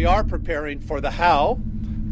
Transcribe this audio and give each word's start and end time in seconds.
we 0.00 0.06
are 0.06 0.24
preparing 0.24 0.80
for 0.80 0.98
the 0.98 1.10
how, 1.10 1.58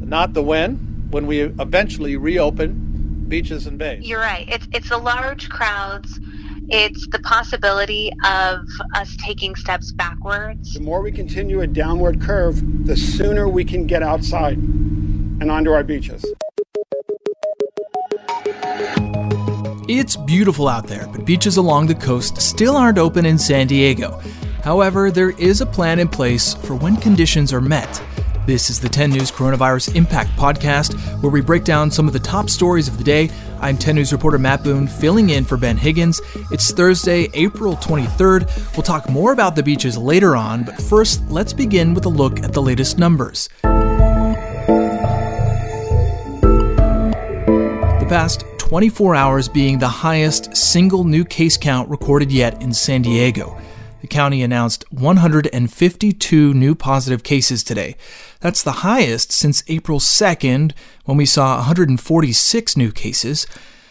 not 0.00 0.34
the 0.34 0.42
when, 0.42 0.76
when 1.10 1.26
we 1.26 1.40
eventually 1.40 2.18
reopen 2.18 3.24
beaches 3.28 3.66
and 3.66 3.78
bays. 3.78 4.06
You're 4.06 4.20
right. 4.20 4.46
It's 4.46 4.68
it's 4.74 4.90
the 4.90 4.98
large 4.98 5.48
crowds. 5.48 6.20
It's 6.68 7.08
the 7.08 7.18
possibility 7.20 8.12
of 8.26 8.60
us 8.94 9.16
taking 9.24 9.56
steps 9.56 9.90
backwards. 9.90 10.74
The 10.74 10.80
more 10.80 11.00
we 11.00 11.10
continue 11.10 11.62
a 11.62 11.66
downward 11.66 12.20
curve, 12.20 12.60
the 12.86 12.94
sooner 12.94 13.48
we 13.48 13.64
can 13.64 13.86
get 13.86 14.02
outside 14.02 14.58
and 14.58 15.50
onto 15.50 15.70
our 15.70 15.82
beaches. 15.82 16.26
It's 19.88 20.14
beautiful 20.14 20.68
out 20.68 20.88
there, 20.88 21.06
but 21.06 21.24
beaches 21.24 21.56
along 21.56 21.86
the 21.86 21.94
coast 21.94 22.42
still 22.42 22.76
aren't 22.76 22.98
open 22.98 23.24
in 23.24 23.38
San 23.38 23.66
Diego. 23.66 24.20
However, 24.62 25.10
there 25.10 25.30
is 25.30 25.60
a 25.60 25.66
plan 25.66 25.98
in 25.98 26.08
place 26.08 26.54
for 26.54 26.74
when 26.74 26.96
conditions 26.96 27.52
are 27.52 27.60
met. 27.60 28.02
This 28.46 28.70
is 28.70 28.80
the 28.80 28.88
10 28.88 29.10
News 29.10 29.30
Coronavirus 29.30 29.94
Impact 29.94 30.30
Podcast, 30.30 30.94
where 31.22 31.30
we 31.30 31.42
break 31.42 31.64
down 31.64 31.90
some 31.90 32.06
of 32.06 32.14
the 32.14 32.18
top 32.18 32.48
stories 32.48 32.88
of 32.88 32.96
the 32.96 33.04
day. 33.04 33.28
I'm 33.60 33.76
10 33.76 33.96
News 33.96 34.10
reporter 34.10 34.38
Matt 34.38 34.64
Boone, 34.64 34.86
filling 34.86 35.28
in 35.30 35.44
for 35.44 35.58
Ben 35.58 35.76
Higgins. 35.76 36.20
It's 36.50 36.72
Thursday, 36.72 37.28
April 37.34 37.76
23rd. 37.76 38.74
We'll 38.74 38.84
talk 38.84 39.08
more 39.10 39.32
about 39.32 39.54
the 39.54 39.62
beaches 39.62 39.98
later 39.98 40.34
on, 40.34 40.64
but 40.64 40.80
first, 40.80 41.22
let's 41.28 41.52
begin 41.52 41.92
with 41.92 42.06
a 42.06 42.08
look 42.08 42.42
at 42.42 42.54
the 42.54 42.62
latest 42.62 42.98
numbers. 42.98 43.50
The 48.00 48.06
past 48.08 48.46
24 48.56 49.14
hours 49.14 49.48
being 49.48 49.78
the 49.78 49.88
highest 49.88 50.56
single 50.56 51.04
new 51.04 51.24
case 51.24 51.58
count 51.58 51.90
recorded 51.90 52.32
yet 52.32 52.62
in 52.62 52.72
San 52.72 53.02
Diego. 53.02 53.58
The 54.00 54.06
county 54.06 54.42
announced 54.42 54.84
152 54.90 56.54
new 56.54 56.74
positive 56.74 57.22
cases 57.24 57.64
today. 57.64 57.96
That's 58.40 58.62
the 58.62 58.72
highest 58.72 59.32
since 59.32 59.64
April 59.66 59.98
2nd, 59.98 60.72
when 61.04 61.16
we 61.16 61.26
saw 61.26 61.56
146 61.56 62.76
new 62.76 62.92
cases. 62.92 63.46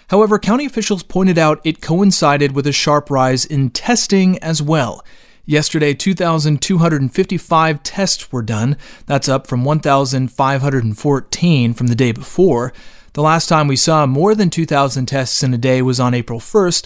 However, 0.09 0.39
county 0.39 0.65
officials 0.65 1.03
pointed 1.03 1.37
out 1.37 1.59
it 1.65 1.81
coincided 1.81 2.53
with 2.53 2.65
a 2.65 2.71
sharp 2.71 3.09
rise 3.09 3.43
in 3.43 3.69
testing 3.69 4.39
as 4.39 4.61
well. 4.61 5.03
Yesterday, 5.45 5.93
2,255 5.93 7.83
tests 7.83 8.31
were 8.31 8.41
done. 8.41 8.77
That's 9.05 9.29
up 9.29 9.47
from 9.47 9.65
1,514 9.65 11.73
from 11.73 11.87
the 11.87 11.95
day 11.95 12.13
before. 12.13 12.71
The 13.13 13.21
last 13.21 13.47
time 13.47 13.67
we 13.67 13.75
saw 13.75 14.05
more 14.05 14.35
than 14.35 14.49
2,000 14.49 15.07
tests 15.07 15.43
in 15.43 15.53
a 15.53 15.57
day 15.57 15.81
was 15.81 15.99
on 15.99 16.13
April 16.13 16.39
1st, 16.39 16.85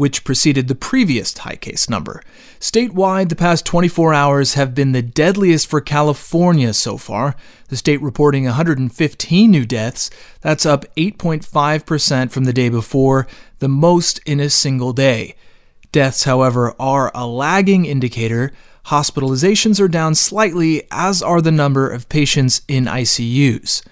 which 0.00 0.24
preceded 0.24 0.66
the 0.66 0.74
previous 0.74 1.36
high 1.36 1.56
case 1.56 1.90
number. 1.90 2.22
Statewide, 2.58 3.28
the 3.28 3.36
past 3.36 3.66
24 3.66 4.14
hours 4.14 4.54
have 4.54 4.74
been 4.74 4.92
the 4.92 5.02
deadliest 5.02 5.66
for 5.66 5.82
California 5.82 6.72
so 6.72 6.96
far, 6.96 7.36
the 7.68 7.76
state 7.76 8.00
reporting 8.00 8.44
115 8.44 9.50
new 9.50 9.66
deaths. 9.66 10.08
That's 10.40 10.64
up 10.64 10.86
8.5% 10.96 12.30
from 12.30 12.44
the 12.44 12.52
day 12.54 12.70
before, 12.70 13.26
the 13.58 13.68
most 13.68 14.20
in 14.24 14.40
a 14.40 14.48
single 14.48 14.94
day. 14.94 15.34
Deaths, 15.92 16.24
however, 16.24 16.74
are 16.80 17.12
a 17.14 17.26
lagging 17.26 17.84
indicator. 17.84 18.52
Hospitalizations 18.86 19.78
are 19.82 19.88
down 19.88 20.14
slightly, 20.14 20.84
as 20.90 21.22
are 21.22 21.42
the 21.42 21.52
number 21.52 21.90
of 21.90 22.08
patients 22.08 22.62
in 22.68 22.86
ICUs. 22.86 23.82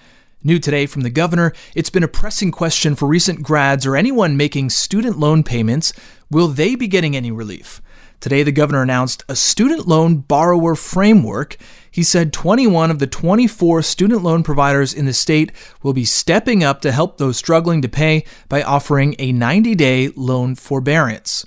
New 0.44 0.60
today 0.60 0.86
from 0.86 1.02
the 1.02 1.10
governor, 1.10 1.52
it's 1.74 1.90
been 1.90 2.04
a 2.04 2.08
pressing 2.08 2.52
question 2.52 2.94
for 2.94 3.08
recent 3.08 3.42
grads 3.42 3.84
or 3.84 3.96
anyone 3.96 4.36
making 4.36 4.70
student 4.70 5.18
loan 5.18 5.42
payments. 5.42 5.92
Will 6.30 6.46
they 6.46 6.76
be 6.76 6.86
getting 6.86 7.16
any 7.16 7.32
relief? 7.32 7.82
Today, 8.20 8.44
the 8.44 8.52
governor 8.52 8.82
announced 8.82 9.24
a 9.28 9.34
student 9.34 9.88
loan 9.88 10.18
borrower 10.18 10.76
framework. 10.76 11.56
He 11.90 12.04
said 12.04 12.32
21 12.32 12.88
of 12.88 13.00
the 13.00 13.08
24 13.08 13.82
student 13.82 14.22
loan 14.22 14.44
providers 14.44 14.94
in 14.94 15.06
the 15.06 15.12
state 15.12 15.50
will 15.82 15.92
be 15.92 16.04
stepping 16.04 16.62
up 16.62 16.82
to 16.82 16.92
help 16.92 17.18
those 17.18 17.36
struggling 17.36 17.82
to 17.82 17.88
pay 17.88 18.24
by 18.48 18.62
offering 18.62 19.16
a 19.18 19.32
90 19.32 19.74
day 19.74 20.08
loan 20.14 20.54
forbearance. 20.54 21.44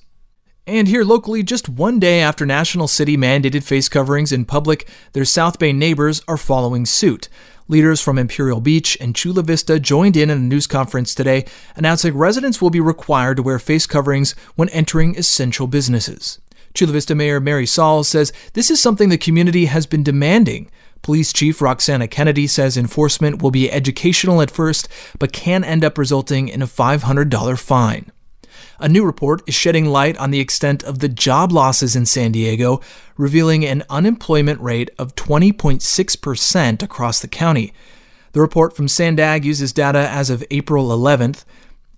And 0.67 0.87
here 0.87 1.03
locally, 1.03 1.43
just 1.43 1.67
one 1.67 1.97
day 1.97 2.21
after 2.21 2.45
National 2.45 2.87
City 2.87 3.17
mandated 3.17 3.63
face 3.63 3.89
coverings 3.89 4.31
in 4.31 4.45
public, 4.45 4.87
their 5.13 5.25
South 5.25 5.59
Bay 5.59 5.73
neighbors 5.73 6.21
are 6.27 6.37
following 6.37 6.85
suit. 6.85 7.29
Leaders 7.71 8.01
from 8.01 8.17
Imperial 8.17 8.59
Beach 8.59 8.97
and 8.99 9.15
Chula 9.15 9.43
Vista 9.43 9.79
joined 9.79 10.17
in 10.17 10.29
a 10.29 10.35
news 10.35 10.67
conference 10.67 11.15
today 11.15 11.45
announcing 11.77 12.17
residents 12.17 12.61
will 12.61 12.69
be 12.69 12.81
required 12.81 13.37
to 13.37 13.43
wear 13.43 13.59
face 13.59 13.87
coverings 13.87 14.33
when 14.57 14.67
entering 14.69 15.17
essential 15.17 15.67
businesses. 15.67 16.39
Chula 16.73 16.91
Vista 16.91 17.15
Mayor 17.15 17.39
Mary 17.39 17.65
Salas 17.65 18.09
says 18.09 18.33
this 18.55 18.69
is 18.69 18.81
something 18.81 19.07
the 19.07 19.17
community 19.17 19.67
has 19.67 19.85
been 19.85 20.03
demanding. 20.03 20.69
Police 21.01 21.31
Chief 21.31 21.61
Roxana 21.61 22.09
Kennedy 22.09 22.45
says 22.45 22.75
enforcement 22.75 23.41
will 23.41 23.51
be 23.51 23.71
educational 23.71 24.41
at 24.41 24.51
first, 24.51 24.89
but 25.17 25.31
can 25.31 25.63
end 25.63 25.85
up 25.85 25.97
resulting 25.97 26.49
in 26.49 26.61
a 26.61 26.67
$500 26.67 27.57
fine. 27.57 28.11
A 28.81 28.89
new 28.89 29.05
report 29.05 29.43
is 29.45 29.53
shedding 29.53 29.85
light 29.85 30.17
on 30.17 30.31
the 30.31 30.39
extent 30.39 30.83
of 30.83 30.99
the 30.99 31.07
job 31.07 31.51
losses 31.51 31.95
in 31.95 32.07
San 32.07 32.31
Diego, 32.31 32.81
revealing 33.15 33.63
an 33.63 33.83
unemployment 33.91 34.59
rate 34.59 34.89
of 34.97 35.13
20.6% 35.13 36.81
across 36.81 37.19
the 37.19 37.27
county. 37.27 37.73
The 38.31 38.41
report 38.41 38.75
from 38.75 38.87
Sandag 38.87 39.45
uses 39.45 39.71
data 39.71 40.09
as 40.09 40.31
of 40.31 40.43
April 40.49 40.89
11th. 40.89 41.45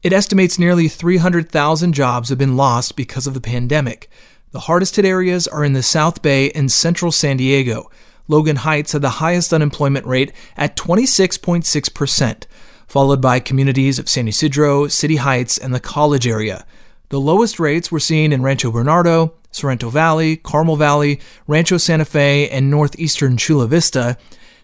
It 0.01 0.11
estimates 0.11 0.59
nearly 0.59 0.89
300,000 0.89 1.93
jobs 1.93 2.27
have 2.27 2.37
been 2.37 2.57
lost 2.57 2.97
because 2.97 3.27
of 3.27 3.33
the 3.33 3.39
pandemic. 3.39 4.09
The 4.51 4.61
hardest 4.67 4.97
hit 4.97 5.05
areas 5.05 5.47
are 5.47 5.63
in 5.63 5.71
the 5.71 5.83
South 5.83 6.21
Bay 6.21 6.51
and 6.51 6.69
central 6.69 7.13
San 7.13 7.37
Diego. 7.37 7.89
Logan 8.27 8.57
Heights 8.57 8.91
had 8.91 9.01
the 9.01 9.21
highest 9.21 9.53
unemployment 9.53 10.05
rate 10.05 10.33
at 10.57 10.75
26.6% 10.75 12.43
followed 12.87 13.21
by 13.21 13.39
communities 13.39 13.99
of 13.99 14.09
San 14.09 14.27
Ysidro, 14.27 14.87
City 14.87 15.17
Heights, 15.17 15.57
and 15.57 15.73
the 15.73 15.79
college 15.79 16.27
area. 16.27 16.65
The 17.09 17.19
lowest 17.19 17.59
rates 17.59 17.91
were 17.91 17.99
seen 17.99 18.33
in 18.33 18.41
Rancho 18.41 18.71
Bernardo, 18.71 19.33
Sorrento 19.51 19.89
Valley, 19.89 20.37
Carmel 20.37 20.75
Valley, 20.75 21.19
Rancho 21.47 21.77
Santa 21.77 22.05
Fe, 22.05 22.49
and 22.49 22.71
northeastern 22.71 23.37
Chula 23.37 23.67
Vista, 23.67 24.17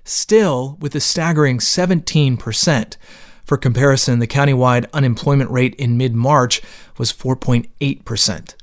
still 0.03 0.77
with 0.79 0.95
a 0.95 0.99
staggering 0.99 1.59
17%. 1.59 2.97
For 3.45 3.57
comparison, 3.57 4.19
the 4.19 4.27
countywide 4.27 4.91
unemployment 4.93 5.51
rate 5.51 5.75
in 5.75 5.97
mid 5.97 6.15
March 6.15 6.61
was 6.97 7.13
4.8%. 7.13 8.55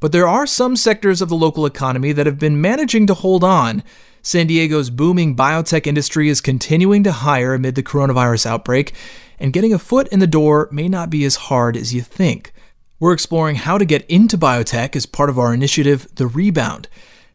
But 0.00 0.12
there 0.12 0.26
are 0.26 0.46
some 0.46 0.74
sectors 0.74 1.22
of 1.22 1.28
the 1.28 1.36
local 1.36 1.64
economy 1.64 2.12
that 2.12 2.26
have 2.26 2.38
been 2.38 2.60
managing 2.60 3.06
to 3.06 3.14
hold 3.14 3.44
on 3.44 3.82
San 4.24 4.46
Diego's 4.46 4.88
booming 4.88 5.34
biotech 5.34 5.84
industry 5.84 6.28
is 6.28 6.40
continuing 6.40 7.02
to 7.02 7.10
hire 7.10 7.54
amid 7.54 7.74
the 7.74 7.82
coronavirus 7.82 8.46
outbreak, 8.46 8.92
and 9.40 9.52
getting 9.52 9.74
a 9.74 9.80
foot 9.80 10.06
in 10.08 10.20
the 10.20 10.28
door 10.28 10.68
may 10.70 10.88
not 10.88 11.10
be 11.10 11.24
as 11.24 11.34
hard 11.34 11.76
as 11.76 11.92
you 11.92 12.02
think. 12.02 12.52
We're 13.00 13.12
exploring 13.12 13.56
how 13.56 13.78
to 13.78 13.84
get 13.84 14.08
into 14.08 14.38
biotech 14.38 14.94
as 14.94 15.06
part 15.06 15.28
of 15.28 15.40
our 15.40 15.52
initiative, 15.52 16.06
The 16.14 16.28
Rebound. 16.28 16.86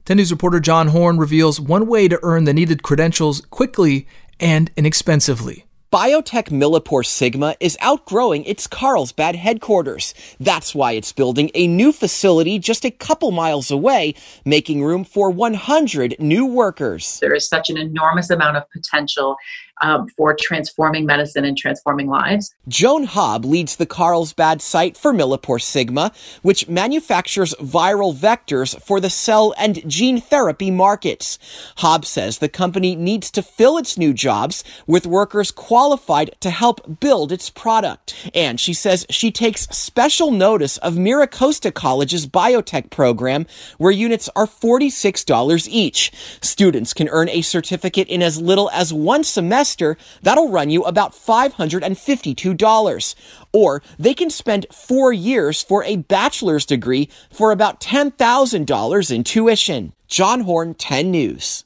10 0.05 0.15
News 0.15 0.31
reporter 0.31 0.61
John 0.61 0.87
Horn 0.87 1.17
reveals 1.17 1.59
one 1.59 1.87
way 1.87 2.07
to 2.07 2.21
earn 2.23 2.45
the 2.45 2.53
needed 2.53 2.83
credentials 2.83 3.41
quickly 3.41 4.07
and 4.39 4.71
inexpensively. 4.77 5.66
Biotech 5.89 6.49
Millipore 6.49 7.05
Sigma 7.05 7.55
is 7.61 7.77
outgrowing 7.79 8.43
its 8.43 8.67
Carlsbad 8.67 9.37
headquarters. 9.37 10.13
That's 10.37 10.75
why 10.75 10.91
it's 10.91 11.13
building 11.13 11.49
a 11.53 11.65
new 11.65 11.93
facility 11.93 12.59
just 12.59 12.83
a 12.83 12.91
couple 12.91 13.31
miles 13.31 13.71
away, 13.71 14.13
making 14.43 14.83
room 14.83 15.05
for 15.05 15.29
100 15.31 16.17
new 16.19 16.45
workers. 16.45 17.19
There 17.21 17.33
is 17.33 17.47
such 17.47 17.69
an 17.69 17.77
enormous 17.77 18.29
amount 18.29 18.57
of 18.57 18.69
potential 18.69 19.37
um, 19.81 20.07
for 20.09 20.35
transforming 20.39 21.05
medicine 21.05 21.45
and 21.45 21.57
transforming 21.57 22.07
lives. 22.07 22.53
Joan 22.67 23.07
Hobb 23.07 23.45
leads 23.45 23.75
the 23.75 23.85
Carlsbad 23.85 24.61
site 24.61 24.97
for 24.97 25.13
Millipore 25.13 25.61
Sigma, 25.61 26.11
which 26.41 26.67
manufactures 26.67 27.53
viral 27.55 28.15
vectors 28.15 28.79
for 28.81 28.99
the 28.99 29.09
cell 29.09 29.53
and 29.57 29.87
gene 29.89 30.19
therapy 30.19 30.71
markets. 30.71 31.37
Hobb 31.77 32.05
says 32.05 32.37
the 32.37 32.49
company 32.49 32.95
needs 32.95 33.29
to 33.31 33.41
fill 33.41 33.77
its 33.77 33.97
new 33.97 34.13
jobs 34.13 34.63
with 34.85 35.05
workers 35.05 35.51
qualified 35.51 36.35
to 36.39 36.49
help 36.49 36.99
build 36.99 37.31
its 37.31 37.49
product. 37.49 38.29
And 38.33 38.59
she 38.59 38.73
says 38.73 39.05
she 39.09 39.31
takes 39.31 39.67
special 39.67 40.31
notice 40.31 40.77
of 40.77 40.95
MiraCosta 40.95 41.73
College's 41.73 42.27
biotech 42.27 42.89
program, 42.89 43.45
where 43.77 43.91
units 43.91 44.29
are 44.35 44.47
$46 44.47 45.67
each. 45.69 46.11
Students 46.41 46.93
can 46.93 47.09
earn 47.09 47.29
a 47.29 47.41
certificate 47.41 48.07
in 48.07 48.21
as 48.21 48.41
little 48.41 48.69
as 48.71 48.93
one 48.93 49.23
semester 49.23 49.66
that'll 49.75 50.49
run 50.49 50.69
you 50.69 50.83
about 50.83 51.13
$552. 51.13 53.15
Or 53.51 53.81
they 53.97 54.13
can 54.13 54.29
spend 54.29 54.67
four 54.71 55.11
years 55.11 55.63
for 55.63 55.83
a 55.83 55.97
bachelor's 55.97 56.65
degree 56.65 57.09
for 57.31 57.51
about 57.51 57.81
$10,000 57.81 59.11
in 59.11 59.23
tuition. 59.23 59.93
John 60.07 60.41
Horn, 60.41 60.73
10 60.73 61.11
News. 61.11 61.63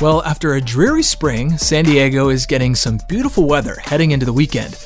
Well, 0.00 0.22
after 0.24 0.54
a 0.54 0.60
dreary 0.60 1.02
spring, 1.02 1.56
San 1.56 1.84
Diego 1.84 2.28
is 2.28 2.46
getting 2.46 2.74
some 2.74 2.98
beautiful 3.08 3.46
weather 3.46 3.76
heading 3.76 4.10
into 4.10 4.26
the 4.26 4.32
weekend. 4.32 4.76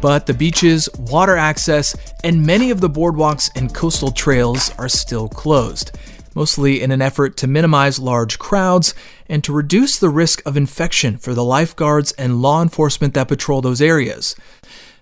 But 0.00 0.26
the 0.26 0.34
beaches, 0.34 0.88
water 0.98 1.36
access, 1.36 1.94
and 2.24 2.44
many 2.44 2.70
of 2.70 2.80
the 2.80 2.90
boardwalks 2.90 3.50
and 3.56 3.74
coastal 3.74 4.10
trails 4.10 4.72
are 4.78 4.88
still 4.88 5.28
closed. 5.28 5.92
Mostly 6.34 6.82
in 6.82 6.90
an 6.90 7.02
effort 7.02 7.36
to 7.36 7.46
minimize 7.46 7.98
large 7.98 8.38
crowds 8.38 8.94
and 9.28 9.42
to 9.44 9.52
reduce 9.52 9.98
the 9.98 10.08
risk 10.08 10.42
of 10.44 10.56
infection 10.56 11.16
for 11.16 11.34
the 11.34 11.44
lifeguards 11.44 12.12
and 12.12 12.42
law 12.42 12.60
enforcement 12.60 13.14
that 13.14 13.28
patrol 13.28 13.60
those 13.60 13.80
areas. 13.80 14.34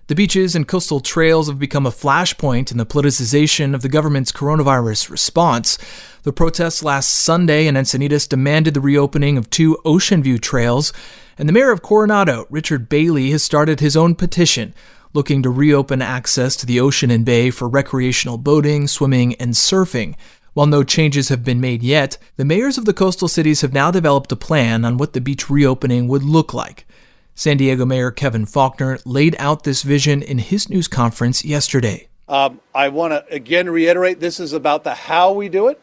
The 0.07 0.15
beaches 0.15 0.53
and 0.55 0.67
coastal 0.67 0.99
trails 0.99 1.47
have 1.47 1.57
become 1.57 1.85
a 1.85 1.91
flashpoint 1.91 2.71
in 2.71 2.77
the 2.77 2.85
politicization 2.85 3.73
of 3.73 3.81
the 3.81 3.89
government's 3.89 4.33
coronavirus 4.33 5.09
response. 5.09 5.77
The 6.23 6.33
protests 6.33 6.83
last 6.83 7.09
Sunday 7.09 7.67
in 7.67 7.75
Encinitas 7.75 8.27
demanded 8.27 8.73
the 8.73 8.81
reopening 8.81 9.37
of 9.37 9.49
two 9.49 9.77
Ocean 9.85 10.21
View 10.21 10.37
trails, 10.37 10.91
and 11.37 11.47
the 11.47 11.53
mayor 11.53 11.71
of 11.71 11.81
Coronado, 11.81 12.47
Richard 12.49 12.89
Bailey, 12.89 13.31
has 13.31 13.43
started 13.43 13.79
his 13.79 13.95
own 13.95 14.13
petition 14.13 14.73
looking 15.13 15.43
to 15.43 15.49
reopen 15.49 16.01
access 16.01 16.55
to 16.55 16.65
the 16.65 16.79
ocean 16.79 17.11
and 17.11 17.23
bay 17.23 17.51
for 17.51 17.69
recreational 17.69 18.37
boating, 18.37 18.87
swimming, 18.87 19.35
and 19.35 19.53
surfing. 19.53 20.15
While 20.53 20.67
no 20.67 20.83
changes 20.83 21.29
have 21.29 21.43
been 21.43 21.59
made 21.59 21.81
yet, 21.81 22.17
the 22.37 22.45
mayors 22.45 22.77
of 22.77 22.85
the 22.85 22.93
coastal 22.93 23.27
cities 23.27 23.61
have 23.61 23.73
now 23.73 23.89
developed 23.89 24.31
a 24.31 24.35
plan 24.35 24.85
on 24.85 24.97
what 24.97 25.13
the 25.13 25.21
beach 25.21 25.49
reopening 25.49 26.07
would 26.07 26.23
look 26.23 26.53
like. 26.53 26.85
San 27.33 27.57
Diego 27.57 27.85
Mayor 27.85 28.11
Kevin 28.11 28.45
Faulconer 28.45 29.01
laid 29.03 29.35
out 29.39 29.63
this 29.63 29.81
vision 29.81 30.21
in 30.21 30.37
his 30.37 30.69
news 30.69 30.87
conference 30.87 31.43
yesterday. 31.43 32.07
Um, 32.29 32.61
I 32.73 32.89
want 32.89 33.13
to 33.13 33.25
again 33.33 33.69
reiterate 33.69 34.19
this 34.19 34.39
is 34.39 34.53
about 34.53 34.83
the 34.83 34.93
how 34.93 35.31
we 35.31 35.49
do 35.49 35.67
it 35.67 35.81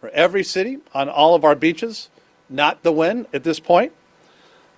for 0.00 0.08
every 0.10 0.44
city 0.44 0.78
on 0.94 1.08
all 1.08 1.34
of 1.34 1.44
our 1.44 1.56
beaches, 1.56 2.08
not 2.48 2.84
the 2.84 2.92
when 2.92 3.26
at 3.32 3.42
this 3.42 3.58
point. 3.58 3.92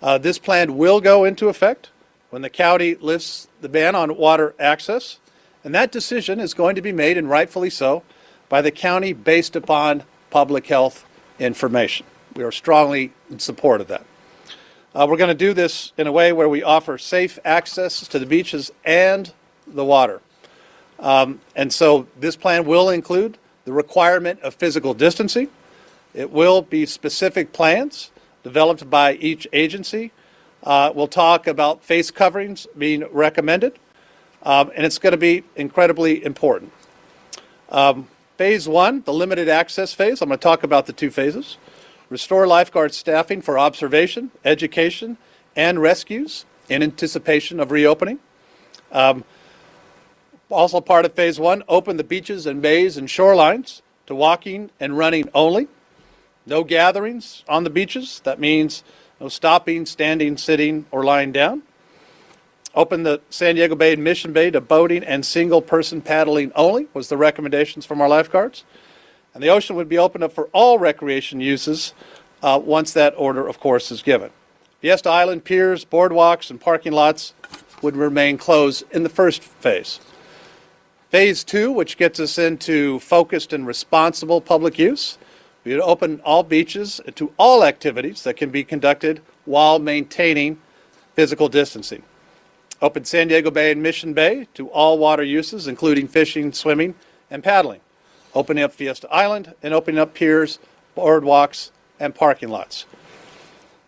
Uh, 0.00 0.16
this 0.16 0.38
plan 0.38 0.78
will 0.78 1.00
go 1.00 1.24
into 1.24 1.48
effect 1.48 1.90
when 2.30 2.42
the 2.42 2.50
county 2.50 2.94
lifts 2.94 3.48
the 3.60 3.68
ban 3.68 3.94
on 3.94 4.16
water 4.16 4.54
access, 4.58 5.18
and 5.62 5.74
that 5.74 5.92
decision 5.92 6.40
is 6.40 6.54
going 6.54 6.74
to 6.74 6.82
be 6.82 6.92
made, 6.92 7.16
and 7.18 7.28
rightfully 7.28 7.70
so, 7.70 8.02
by 8.54 8.62
the 8.62 8.70
county 8.70 9.12
based 9.12 9.56
upon 9.56 10.04
public 10.30 10.64
health 10.68 11.04
information. 11.40 12.06
We 12.36 12.44
are 12.44 12.52
strongly 12.52 13.12
in 13.28 13.40
support 13.40 13.80
of 13.80 13.88
that. 13.88 14.06
Uh, 14.94 15.08
we're 15.10 15.16
going 15.16 15.26
to 15.26 15.34
do 15.34 15.54
this 15.54 15.92
in 15.98 16.06
a 16.06 16.12
way 16.12 16.32
where 16.32 16.48
we 16.48 16.62
offer 16.62 16.96
safe 16.96 17.36
access 17.44 18.06
to 18.06 18.16
the 18.16 18.26
beaches 18.26 18.70
and 18.84 19.32
the 19.66 19.84
water. 19.84 20.20
Um, 21.00 21.40
and 21.56 21.72
so 21.72 22.06
this 22.16 22.36
plan 22.36 22.64
will 22.64 22.90
include 22.90 23.38
the 23.64 23.72
requirement 23.72 24.38
of 24.42 24.54
physical 24.54 24.94
distancing. 24.94 25.48
It 26.14 26.30
will 26.30 26.62
be 26.62 26.86
specific 26.86 27.52
plans 27.52 28.12
developed 28.44 28.88
by 28.88 29.14
each 29.14 29.48
agency. 29.52 30.12
Uh, 30.62 30.92
we'll 30.94 31.08
talk 31.08 31.48
about 31.48 31.82
face 31.82 32.12
coverings 32.12 32.68
being 32.78 33.04
recommended, 33.10 33.80
um, 34.44 34.70
and 34.76 34.86
it's 34.86 34.98
going 34.98 35.10
to 35.10 35.16
be 35.16 35.42
incredibly 35.56 36.24
important. 36.24 36.70
Um, 37.68 38.06
phase 38.36 38.68
one, 38.68 39.02
the 39.02 39.12
limited 39.12 39.48
access 39.48 39.92
phase, 39.92 40.20
I'm 40.20 40.28
going 40.28 40.38
to 40.38 40.42
talk 40.42 40.62
about 40.62 40.86
the 40.86 40.92
two 40.92 41.10
phases 41.10 41.58
restore 42.10 42.46
lifeguard 42.46 42.94
staffing 42.94 43.40
for 43.40 43.58
observation, 43.58 44.30
education, 44.44 45.16
and 45.56 45.80
rescues 45.80 46.44
in 46.68 46.82
anticipation 46.82 47.58
of 47.58 47.70
reopening. 47.70 48.18
Um, 48.92 49.24
also, 50.50 50.80
part 50.80 51.04
of 51.04 51.14
phase 51.14 51.40
one, 51.40 51.64
open 51.68 51.96
the 51.96 52.04
beaches 52.04 52.46
and 52.46 52.62
bays 52.62 52.96
and 52.96 53.08
shorelines 53.08 53.82
to 54.06 54.14
walking 54.14 54.70
and 54.78 54.96
running 54.96 55.28
only. 55.34 55.66
No 56.46 56.62
gatherings 56.62 57.42
on 57.48 57.64
the 57.64 57.70
beaches. 57.70 58.20
That 58.24 58.38
means 58.38 58.84
no 59.20 59.28
stopping, 59.28 59.86
standing, 59.86 60.36
sitting, 60.36 60.86
or 60.90 61.04
lying 61.04 61.32
down. 61.32 61.62
Open 62.74 63.04
the 63.04 63.20
San 63.30 63.54
Diego 63.54 63.76
Bay 63.76 63.92
and 63.92 64.02
Mission 64.02 64.32
Bay 64.32 64.50
to 64.50 64.60
boating 64.60 65.04
and 65.04 65.24
single 65.24 65.62
person 65.62 66.00
paddling 66.00 66.50
only, 66.56 66.88
was 66.92 67.08
the 67.08 67.16
recommendations 67.16 67.86
from 67.86 68.00
our 68.00 68.08
lifeguards. 68.08 68.64
And 69.32 69.42
the 69.42 69.48
ocean 69.48 69.76
would 69.76 69.88
be 69.88 69.98
opened 69.98 70.24
up 70.24 70.32
for 70.32 70.48
all 70.52 70.78
recreation 70.78 71.40
uses 71.40 71.94
uh, 72.42 72.60
once 72.62 72.92
that 72.92 73.14
order, 73.16 73.46
of 73.46 73.60
course, 73.60 73.90
is 73.92 74.02
given. 74.02 74.30
Fiesta 74.80 75.08
Island 75.08 75.44
piers, 75.44 75.84
boardwalks, 75.84 76.50
and 76.50 76.60
parking 76.60 76.92
lots 76.92 77.32
would 77.80 77.96
remain 77.96 78.38
closed 78.38 78.84
in 78.90 79.02
the 79.02 79.08
first 79.08 79.42
phase. 79.42 80.00
Phase 81.10 81.44
two, 81.44 81.70
which 81.70 81.96
gets 81.96 82.18
us 82.18 82.38
into 82.38 82.98
focused 82.98 83.52
and 83.52 83.66
responsible 83.66 84.40
public 84.40 84.78
use, 84.78 85.16
we 85.62 85.72
would 85.72 85.80
open 85.80 86.20
all 86.24 86.42
beaches 86.42 87.00
to 87.14 87.32
all 87.38 87.64
activities 87.64 88.24
that 88.24 88.36
can 88.36 88.50
be 88.50 88.64
conducted 88.64 89.22
while 89.44 89.78
maintaining 89.78 90.58
physical 91.14 91.48
distancing. 91.48 92.02
Open 92.82 93.04
San 93.04 93.28
Diego 93.28 93.50
Bay 93.50 93.72
and 93.72 93.82
Mission 93.82 94.12
Bay 94.12 94.48
to 94.54 94.68
all 94.68 94.98
water 94.98 95.22
uses, 95.22 95.66
including 95.68 96.08
fishing, 96.08 96.52
swimming, 96.52 96.94
and 97.30 97.42
paddling 97.42 97.80
opening 98.34 98.64
up 98.64 98.72
Fiesta 98.72 99.08
Island, 99.10 99.54
and 99.62 99.72
opening 99.72 100.00
up 100.00 100.14
piers, 100.14 100.58
boardwalks, 100.96 101.70
and 102.00 102.14
parking 102.14 102.48
lots. 102.48 102.86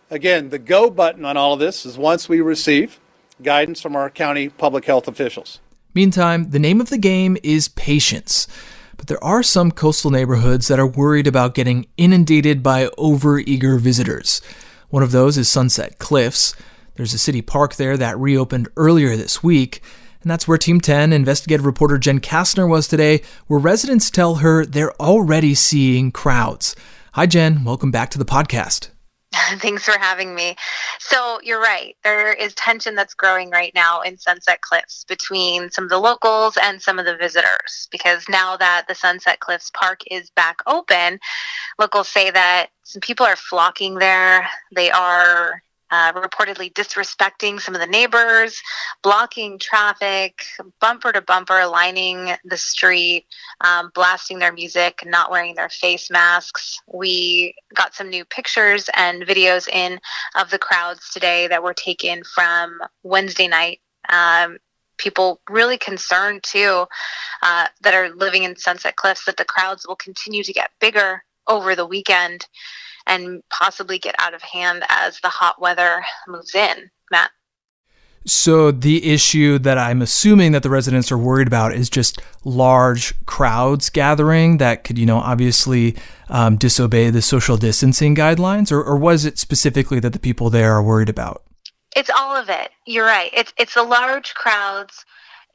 Again, 0.09 0.49
the 0.49 0.59
go 0.59 0.89
button 0.89 1.25
on 1.25 1.35
all 1.35 1.53
of 1.53 1.59
this 1.59 1.85
is 1.85 1.97
once 1.97 2.29
we 2.29 2.39
receive 2.39 2.99
guidance 3.43 3.81
from 3.81 3.95
our 3.95 4.09
county 4.09 4.49
public 4.49 4.85
health 4.85 5.07
officials. 5.07 5.59
Meantime, 5.93 6.51
the 6.51 6.59
name 6.59 6.79
of 6.79 6.89
the 6.89 6.97
game 6.97 7.37
is 7.43 7.67
patience. 7.67 8.47
But 8.95 9.07
there 9.07 9.23
are 9.23 9.43
some 9.43 9.71
coastal 9.71 10.09
neighborhoods 10.09 10.69
that 10.69 10.79
are 10.79 10.87
worried 10.87 11.27
about 11.27 11.53
getting 11.53 11.85
inundated 11.97 12.63
by 12.63 12.87
overeager 12.97 13.79
visitors. 13.79 14.41
One 14.89 15.03
of 15.03 15.11
those 15.11 15.37
is 15.37 15.49
Sunset 15.49 15.99
Cliffs. 15.99 16.55
There's 16.97 17.13
a 17.13 17.19
city 17.19 17.43
park 17.43 17.75
there 17.75 17.95
that 17.95 18.17
reopened 18.17 18.69
earlier 18.75 19.15
this 19.15 19.43
week, 19.43 19.83
and 20.23 20.31
that's 20.31 20.47
where 20.47 20.57
Team 20.57 20.81
10 20.81 21.13
investigative 21.13 21.63
reporter 21.63 21.99
Jen 21.99 22.19
Kastner 22.19 22.67
was 22.67 22.87
today, 22.87 23.21
where 23.45 23.59
residents 23.59 24.09
tell 24.09 24.35
her 24.35 24.65
they're 24.65 24.99
already 24.99 25.53
seeing 25.53 26.11
crowds. 26.11 26.75
Hi, 27.13 27.27
Jen. 27.27 27.63
Welcome 27.63 27.91
back 27.91 28.09
to 28.09 28.17
the 28.17 28.25
podcast. 28.25 28.89
Thanks 29.59 29.85
for 29.85 29.99
having 29.99 30.33
me. 30.33 30.55
So, 30.97 31.39
you're 31.43 31.61
right. 31.61 31.95
There 32.03 32.33
is 32.33 32.55
tension 32.55 32.95
that's 32.95 33.13
growing 33.13 33.51
right 33.51 33.73
now 33.75 34.01
in 34.01 34.17
Sunset 34.17 34.61
Cliffs 34.61 35.05
between 35.07 35.69
some 35.69 35.83
of 35.83 35.91
the 35.91 35.99
locals 35.99 36.57
and 36.59 36.81
some 36.81 36.97
of 36.97 37.05
the 37.05 37.15
visitors 37.15 37.87
because 37.91 38.25
now 38.27 38.57
that 38.57 38.85
the 38.87 38.95
Sunset 38.95 39.39
Cliffs 39.39 39.69
Park 39.69 39.99
is 40.09 40.31
back 40.31 40.57
open, 40.65 41.19
locals 41.77 42.07
say 42.07 42.31
that 42.31 42.69
some 42.85 43.01
people 43.01 43.27
are 43.27 43.35
flocking 43.35 43.99
there. 43.99 44.49
They 44.75 44.89
are 44.89 45.61
uh, 45.91 46.13
reportedly 46.13 46.71
disrespecting 46.73 47.59
some 47.59 47.75
of 47.75 47.81
the 47.81 47.87
neighbors, 47.87 48.61
blocking 49.03 49.57
traffic, 49.59 50.43
bumper 50.79 51.11
to 51.11 51.21
bumper, 51.21 51.65
lining 51.65 52.35
the 52.43 52.57
street, 52.57 53.25
um, 53.61 53.91
blasting 53.93 54.39
their 54.39 54.53
music, 54.53 54.99
not 55.05 55.31
wearing 55.31 55.55
their 55.55 55.69
face 55.69 56.09
masks. 56.09 56.79
We 56.91 57.55
got 57.73 57.95
some 57.95 58.09
new 58.09 58.25
pictures 58.25 58.89
and 58.95 59.23
videos 59.23 59.67
in 59.67 59.99
of 60.35 60.49
the 60.49 60.59
crowds 60.59 61.09
today 61.11 61.47
that 61.47 61.63
were 61.63 61.73
taken 61.73 62.23
from 62.23 62.79
Wednesday 63.03 63.47
night. 63.47 63.79
Um, 64.09 64.57
people 64.97 65.41
really 65.49 65.77
concerned 65.77 66.43
too 66.43 66.85
uh, 67.41 67.67
that 67.81 67.93
are 67.93 68.09
living 68.09 68.43
in 68.43 68.55
Sunset 68.55 68.95
Cliffs 68.95 69.25
that 69.25 69.37
the 69.37 69.45
crowds 69.45 69.85
will 69.87 69.95
continue 69.95 70.43
to 70.43 70.53
get 70.53 70.71
bigger 70.79 71.23
over 71.47 71.75
the 71.75 71.85
weekend 71.85 72.47
and 73.07 73.41
possibly 73.49 73.97
get 73.99 74.15
out 74.19 74.33
of 74.33 74.41
hand 74.41 74.83
as 74.89 75.19
the 75.21 75.29
hot 75.29 75.59
weather 75.61 76.03
moves 76.27 76.53
in. 76.53 76.89
Matt. 77.11 77.31
So 78.25 78.71
the 78.71 79.09
issue 79.09 79.57
that 79.59 79.77
I'm 79.77 80.01
assuming 80.01 80.51
that 80.51 80.61
the 80.61 80.69
residents 80.69 81.13
are 81.13 81.17
worried 81.17 81.47
about 81.47 81.73
is 81.73 81.89
just 81.89 82.19
large 82.43 83.13
crowds 83.25 83.89
gathering 83.89 84.57
that 84.57 84.83
could, 84.83 84.97
you 84.97 85.05
know, 85.05 85.19
obviously 85.19 85.95
um, 86.27 86.57
disobey 86.57 87.09
the 87.09 87.21
social 87.21 87.55
distancing 87.55 88.15
guidelines, 88.15 88.69
or, 88.69 88.83
or 88.83 88.97
was 88.97 89.23
it 89.23 89.37
specifically 89.37 90.01
that 90.01 90.11
the 90.11 90.19
people 90.19 90.49
there 90.49 90.73
are 90.73 90.83
worried 90.83 91.07
about? 91.07 91.43
It's 91.95 92.09
all 92.09 92.35
of 92.35 92.49
it. 92.49 92.71
You're 92.85 93.05
right. 93.05 93.31
It's 93.33 93.53
it's 93.57 93.75
the 93.75 93.83
large 93.83 94.33
crowds 94.35 95.05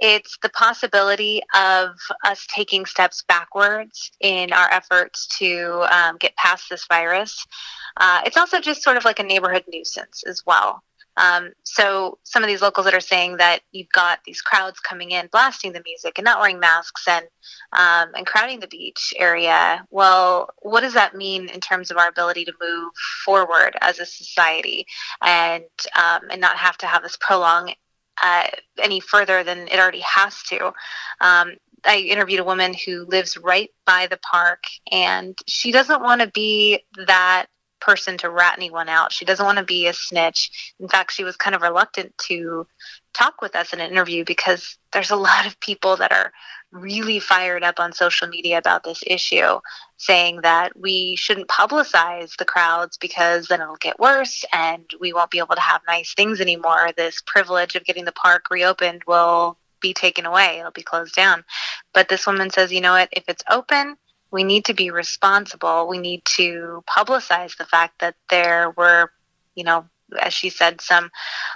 it's 0.03 0.37
the 0.43 0.49
possibility 0.49 1.41
of 1.55 1.97
us 2.25 2.45
taking 2.53 2.85
steps 2.85 3.23
backwards 3.29 4.11
in 4.21 4.53
our 4.53 4.69
efforts 4.73 5.29
to 5.39 5.87
um, 5.93 6.17
get 6.19 6.35
past 6.35 6.65
this 6.69 6.85
virus. 6.89 7.47
Uh, 7.97 8.21
it's 8.27 8.37
also 8.37 8.61
just 8.61 8.83
sort 8.83 8.97
of 8.97 9.05
like 9.05 9.21
a 9.21 9.23
neighborhood 9.23 9.63
nuisance 9.69 10.25
as 10.27 10.43
well. 10.45 10.83
Um, 11.17 11.51
so 11.63 12.19
some 12.25 12.43
of 12.43 12.49
these 12.49 12.63
locals 12.63 12.87
that 12.87 12.95
are 12.95 13.01
saying 13.01 13.37
that 13.37 13.61
you've 13.71 13.91
got 13.91 14.21
these 14.25 14.41
crowds 14.41 14.81
coming 14.81 15.11
in, 15.11 15.29
blasting 15.31 15.73
the 15.73 15.83
music 15.85 16.15
and 16.17 16.25
not 16.25 16.41
wearing 16.41 16.59
masks 16.59 17.07
and 17.07 17.27
um, 17.73 18.15
and 18.15 18.27
crowding 18.27 18.61
the 18.61 18.67
beach 18.67 19.13
area. 19.17 19.85
Well, 19.91 20.49
what 20.63 20.81
does 20.81 20.95
that 20.95 21.15
mean 21.15 21.49
in 21.49 21.61
terms 21.61 21.91
of 21.91 21.97
our 21.99 22.09
ability 22.09 22.47
to 22.47 22.53
move 22.61 22.93
forward 23.25 23.77
as 23.83 23.99
a 23.99 24.07
society 24.07 24.87
and 25.23 25.65
um, 25.97 26.23
and 26.31 26.41
not 26.41 26.57
have 26.57 26.79
to 26.79 26.87
have 26.87 27.03
this 27.03 27.19
prolonged 27.21 27.77
uh, 28.23 28.47
any 28.83 29.01
further 29.01 29.45
than 29.45 29.69
it 29.69 29.79
already 29.79 30.01
has 30.01 30.43
to. 30.45 30.67
Um, 31.21 31.57
I 31.85 31.99
interviewed 32.09 32.41
a 32.41 32.45
woman 32.45 32.75
who 32.75 33.05
lives 33.07 33.37
right 33.37 33.71
by 33.85 34.07
the 34.07 34.19
park, 34.19 34.65
and 34.91 35.37
she 35.47 35.73
doesn't 35.73 36.03
want 36.03 36.21
to 36.21 36.29
be 36.29 36.85
that 37.07 37.47
person 37.81 38.17
to 38.19 38.31
rat 38.31 38.55
anyone 38.57 38.89
out. 38.89 39.13
She 39.13 39.25
doesn't 39.25 39.45
want 39.45 39.59
to 39.59 39.65
be 39.65 39.89
a 39.89 39.93
snitch. 39.93 40.73
In 40.79 40.89
fact, 40.89 41.13
she 41.13 41.25
was 41.25 41.37
kind 41.37 41.57
of 41.57 41.63
reluctant 41.63 42.17
to 42.29 42.67
talk 43.13 43.43
with 43.43 43.57
us 43.57 43.73
in 43.73 43.81
an 43.81 43.91
interview 43.91 44.25
because 44.25 44.79
there's 44.93 45.11
a 45.11 45.17
lot 45.29 45.47
of 45.47 45.59
people 45.61 45.97
that 45.97 46.13
are 46.13 46.33
really 46.73 47.21
fired 47.21 47.63
up 47.63 47.79
on 47.79 47.93
social 47.93 48.27
media 48.27 48.59
about 48.59 48.83
this 48.83 49.03
issue, 49.07 49.61
saying 49.99 50.41
that 50.41 50.77
we 50.79 51.15
shouldn't 51.17 51.49
publicize 51.49 52.37
the 52.37 52.45
crowds 52.45 52.97
because 52.97 53.47
then 53.47 53.61
it'll 53.61 53.77
get 53.77 54.01
worse 54.01 54.45
and 54.53 54.85
we 54.99 55.13
won't 55.13 55.31
be 55.31 55.39
able 55.39 55.55
to 55.55 55.61
have 55.61 55.83
nice 55.87 56.15
things 56.15 56.41
anymore. 56.41 56.91
This 56.97 57.23
privilege 57.27 57.77
of 57.77 57.85
getting 57.85 58.05
the 58.05 58.13
park 58.13 58.47
reopened 58.51 59.03
will 59.07 59.59
be 59.81 59.93
taken 59.93 60.25
away, 60.27 60.59
it'll 60.61 60.71
be 60.71 60.83
closed 60.83 61.15
down. 61.15 61.45
But 61.93 62.09
this 62.09 62.27
woman 62.27 62.51
says, 62.51 62.73
you 62.73 62.81
know 62.81 62.93
what, 62.93 63.09
if 63.13 63.25
it's 63.29 63.45
open, 63.51 63.97
we 64.31 64.45
need 64.45 64.65
to 64.65 64.75
be 64.75 64.91
responsible. 64.91 65.87
We 65.89 65.99
need 65.99 66.25
to 66.37 66.83
publicize 66.89 67.57
the 67.57 67.67
fact 67.67 68.01
that 68.01 68.15
there 68.31 68.71
were, 68.71 69.13
you 69.55 69.65
know, 69.65 69.85
as 70.21 70.33
she 70.33 70.51
said, 70.51 70.81
some 70.81 71.11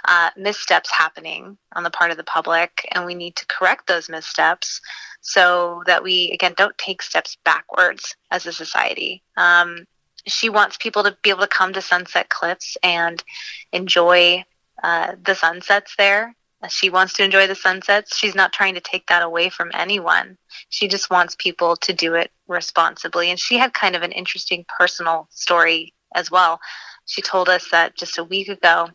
uh, 0.05 0.29
missteps 0.37 0.91
happening 0.91 1.57
on 1.73 1.83
the 1.83 1.89
part 1.89 2.11
of 2.11 2.17
the 2.17 2.23
public, 2.23 2.87
and 2.91 3.05
we 3.05 3.15
need 3.15 3.35
to 3.35 3.45
correct 3.47 3.87
those 3.87 4.09
missteps 4.09 4.81
so 5.21 5.83
that 5.85 6.03
we, 6.03 6.31
again, 6.31 6.53
don't 6.55 6.77
take 6.77 7.01
steps 7.01 7.37
backwards 7.43 8.15
as 8.31 8.45
a 8.45 8.53
society. 8.53 9.23
Um, 9.35 9.85
she 10.25 10.49
wants 10.49 10.77
people 10.77 11.03
to 11.03 11.17
be 11.23 11.29
able 11.29 11.41
to 11.41 11.47
come 11.47 11.73
to 11.73 11.81
Sunset 11.81 12.29
Cliffs 12.29 12.77
and 12.83 13.23
enjoy 13.71 14.43
uh, 14.83 15.15
the 15.23 15.35
sunsets 15.35 15.95
there. 15.97 16.35
She 16.69 16.89
wants 16.89 17.13
to 17.13 17.23
enjoy 17.23 17.47
the 17.47 17.55
sunsets. 17.55 18.17
She's 18.17 18.35
not 18.35 18.51
trying 18.51 18.73
to 18.73 18.81
take 18.81 19.07
that 19.07 19.21
away 19.21 19.49
from 19.49 19.69
anyone. 19.73 20.37
She 20.69 20.87
just 20.87 21.09
wants 21.09 21.35
people 21.37 21.75
to 21.77 21.93
do 21.93 22.15
it 22.15 22.31
responsibly. 22.47 23.29
And 23.29 23.39
she 23.39 23.57
had 23.57 23.73
kind 23.73 23.95
of 23.95 24.01
an 24.01 24.11
interesting 24.11 24.65
personal 24.77 25.27
story 25.29 25.93
as 26.15 26.31
well 26.31 26.59
she 27.07 27.21
told 27.21 27.49
us 27.49 27.71
that 27.71 27.95
just 27.95 28.17
a 28.17 28.23
week 28.23 28.49
ago, 28.49 28.89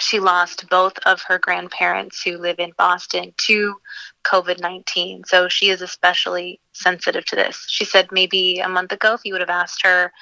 she 0.00 0.20
lost 0.20 0.68
both 0.68 0.98
of 1.06 1.22
her 1.22 1.38
grandparents 1.38 2.22
who 2.22 2.38
live 2.38 2.58
in 2.58 2.72
Boston 2.76 3.32
to 3.46 3.76
COVID 4.24 4.60
19. 4.60 5.24
So 5.24 5.48
she 5.48 5.68
is 5.68 5.80
especially 5.80 6.60
sensitive 6.72 7.24
to 7.26 7.36
this. 7.36 7.64
She 7.68 7.84
said 7.84 8.08
maybe 8.10 8.58
a 8.58 8.68
month 8.68 8.92
ago, 8.92 9.14
if 9.14 9.20
you 9.24 9.32
would 9.32 9.40
have 9.40 9.50
asked 9.50 9.82
her 9.82 10.12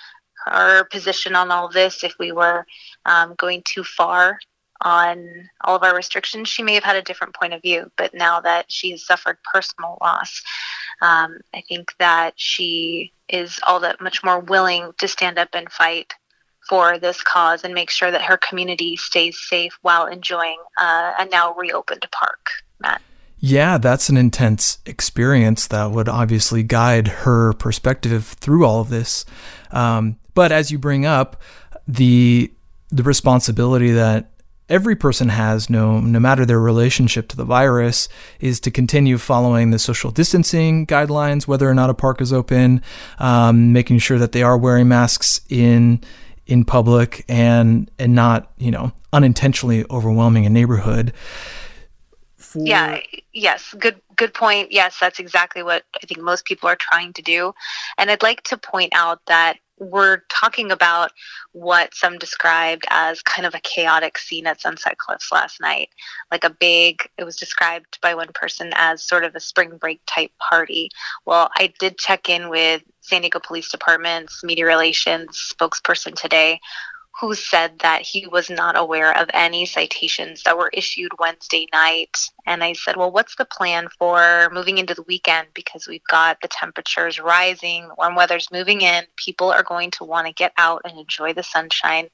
her 0.46 0.84
position 0.84 1.34
on 1.34 1.50
all 1.50 1.68
this, 1.68 2.04
if 2.04 2.14
we 2.18 2.30
were 2.30 2.66
um, 3.06 3.34
going 3.38 3.62
too 3.64 3.82
far 3.82 4.38
on 4.82 5.48
all 5.62 5.76
of 5.76 5.82
our 5.82 5.96
restrictions, 5.96 6.48
she 6.48 6.62
may 6.62 6.74
have 6.74 6.84
had 6.84 6.96
a 6.96 7.02
different 7.02 7.34
point 7.34 7.54
of 7.54 7.62
view. 7.62 7.90
But 7.96 8.12
now 8.12 8.40
that 8.40 8.70
she 8.70 8.90
has 8.90 9.06
suffered 9.06 9.38
personal 9.52 9.98
loss, 10.02 10.42
um, 11.00 11.38
I 11.54 11.62
think 11.68 11.94
that 11.98 12.34
she 12.36 13.12
is 13.28 13.58
all 13.66 13.80
that 13.80 14.00
much 14.00 14.22
more 14.22 14.40
willing 14.40 14.92
to 14.98 15.08
stand 15.08 15.38
up 15.38 15.48
and 15.54 15.70
fight 15.72 16.12
for 16.68 16.98
this 16.98 17.22
cause 17.22 17.64
and 17.64 17.74
make 17.74 17.90
sure 17.90 18.10
that 18.10 18.22
her 18.22 18.36
community 18.36 18.96
stays 18.96 19.38
safe 19.38 19.78
while 19.82 20.06
enjoying 20.06 20.58
uh, 20.78 21.12
a 21.18 21.26
now 21.26 21.54
reopened 21.54 22.06
park. 22.10 22.48
Matt. 22.80 23.02
Yeah, 23.38 23.76
that's 23.76 24.08
an 24.08 24.16
intense 24.16 24.78
experience 24.86 25.66
that 25.66 25.90
would 25.90 26.08
obviously 26.08 26.62
guide 26.62 27.08
her 27.08 27.52
perspective 27.52 28.24
through 28.24 28.64
all 28.64 28.80
of 28.80 28.88
this. 28.88 29.26
Um, 29.70 30.16
but 30.32 30.50
as 30.50 30.70
you 30.70 30.78
bring 30.78 31.04
up, 31.04 31.40
the 31.86 32.50
the 32.90 33.02
responsibility 33.02 33.90
that 33.90 34.30
every 34.68 34.96
person 34.96 35.28
has, 35.28 35.68
no 35.68 36.00
no 36.00 36.18
matter 36.18 36.46
their 36.46 36.60
relationship 36.60 37.28
to 37.28 37.36
the 37.36 37.44
virus, 37.44 38.08
is 38.40 38.60
to 38.60 38.70
continue 38.70 39.18
following 39.18 39.70
the 39.70 39.78
social 39.78 40.10
distancing 40.10 40.86
guidelines, 40.86 41.46
whether 41.46 41.68
or 41.68 41.74
not 41.74 41.90
a 41.90 41.94
park 41.94 42.22
is 42.22 42.32
open, 42.32 42.82
um, 43.18 43.72
making 43.72 43.98
sure 43.98 44.18
that 44.18 44.32
they 44.32 44.42
are 44.42 44.56
wearing 44.56 44.88
masks 44.88 45.42
in 45.50 46.00
in 46.46 46.64
public 46.64 47.24
and 47.28 47.90
and 47.98 48.14
not 48.14 48.52
you 48.58 48.70
know 48.70 48.92
unintentionally 49.12 49.84
overwhelming 49.90 50.46
a 50.46 50.50
neighborhood. 50.50 51.12
For... 52.36 52.60
Yeah. 52.64 53.00
Yes. 53.32 53.74
Good. 53.78 54.00
Good 54.16 54.34
point. 54.34 54.70
Yes, 54.70 54.98
that's 55.00 55.18
exactly 55.18 55.62
what 55.62 55.84
I 56.00 56.06
think 56.06 56.20
most 56.20 56.44
people 56.44 56.68
are 56.68 56.76
trying 56.76 57.12
to 57.14 57.22
do, 57.22 57.52
and 57.98 58.10
I'd 58.10 58.22
like 58.22 58.42
to 58.44 58.56
point 58.56 58.92
out 58.94 59.20
that 59.26 59.56
we're 59.90 60.22
talking 60.30 60.70
about 60.70 61.12
what 61.52 61.94
some 61.94 62.18
described 62.18 62.84
as 62.90 63.22
kind 63.22 63.46
of 63.46 63.54
a 63.54 63.60
chaotic 63.60 64.18
scene 64.18 64.46
at 64.46 64.60
Sunset 64.60 64.98
Cliffs 64.98 65.30
last 65.30 65.60
night. 65.60 65.90
Like 66.30 66.44
a 66.44 66.50
big, 66.50 67.08
it 67.18 67.24
was 67.24 67.36
described 67.36 67.98
by 68.00 68.14
one 68.14 68.30
person 68.34 68.72
as 68.74 69.02
sort 69.02 69.24
of 69.24 69.34
a 69.34 69.40
spring 69.40 69.76
break 69.76 70.00
type 70.06 70.32
party. 70.38 70.90
Well, 71.24 71.50
I 71.56 71.72
did 71.78 71.98
check 71.98 72.28
in 72.28 72.48
with 72.48 72.82
San 73.00 73.20
Diego 73.20 73.38
Police 73.38 73.70
Department's 73.70 74.42
media 74.42 74.66
relations 74.66 75.54
spokesperson 75.54 76.14
today 76.14 76.60
who 77.20 77.34
said 77.34 77.78
that 77.78 78.02
he 78.02 78.26
was 78.26 78.50
not 78.50 78.76
aware 78.76 79.16
of 79.16 79.30
any 79.32 79.66
citations 79.66 80.42
that 80.42 80.58
were 80.58 80.70
issued 80.72 81.12
Wednesday 81.18 81.68
night. 81.72 82.18
And 82.44 82.64
I 82.64 82.72
said, 82.72 82.96
Well, 82.96 83.12
what's 83.12 83.36
the 83.36 83.44
plan 83.44 83.88
for 83.98 84.50
moving 84.52 84.78
into 84.78 84.94
the 84.94 85.02
weekend? 85.02 85.48
Because 85.54 85.86
we've 85.86 86.04
got 86.10 86.40
the 86.40 86.48
temperatures 86.48 87.20
rising, 87.20 87.88
warm 87.96 88.16
weather's 88.16 88.50
moving 88.50 88.80
in. 88.80 89.04
People 89.16 89.52
are 89.52 89.62
going 89.62 89.92
to 89.92 90.04
want 90.04 90.26
to 90.26 90.32
get 90.32 90.52
out 90.58 90.82
and 90.84 90.98
enjoy 90.98 91.32
the 91.32 91.44
sunshine, 91.44 92.08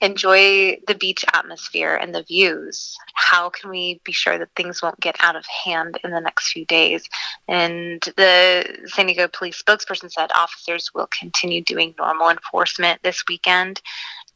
enjoy 0.00 0.78
the 0.86 0.96
beach 0.98 1.26
atmosphere 1.34 1.94
and 1.94 2.14
the 2.14 2.22
views. 2.22 2.96
How 3.12 3.50
can 3.50 3.68
we 3.68 4.00
be 4.02 4.12
sure 4.12 4.38
that 4.38 4.48
things 4.56 4.80
won't 4.80 4.98
get 4.98 5.16
out 5.20 5.36
of 5.36 5.44
hand 5.46 5.98
in 6.04 6.10
the 6.10 6.20
next 6.20 6.52
few 6.52 6.64
days? 6.64 7.06
And 7.48 8.00
the 8.16 8.86
San 8.86 9.06
Diego 9.06 9.28
police 9.28 9.62
spokesperson 9.62 10.10
said 10.10 10.30
officers 10.34 10.90
will 10.94 11.08
continue 11.08 11.62
doing 11.62 11.94
normal 11.98 12.30
enforcement 12.30 13.02
this 13.02 13.22
weekend 13.28 13.82